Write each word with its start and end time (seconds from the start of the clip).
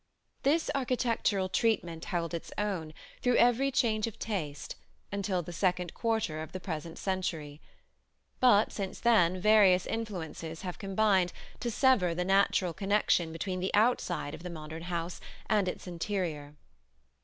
This 0.41 0.71
architectural 0.73 1.47
treatment 1.47 2.05
held 2.05 2.33
its 2.33 2.51
own 2.57 2.91
through 3.21 3.35
every 3.35 3.69
change 3.69 4.07
of 4.07 4.17
taste 4.17 4.75
until 5.11 5.43
the 5.43 5.53
second 5.53 5.93
quarter 5.93 6.41
of 6.41 6.53
the 6.53 6.59
present 6.59 6.97
century; 6.97 7.61
but 8.39 8.71
since 8.71 8.99
then 8.99 9.39
various 9.39 9.85
influences 9.85 10.63
have 10.63 10.79
combined 10.79 11.31
to 11.59 11.69
sever 11.69 12.15
the 12.15 12.25
natural 12.25 12.73
connection 12.73 13.31
between 13.31 13.59
the 13.59 13.69
outside 13.75 14.33
of 14.33 14.41
the 14.41 14.49
modern 14.49 14.81
house 14.81 15.21
and 15.47 15.67
its 15.67 15.85
interior. 15.85 16.55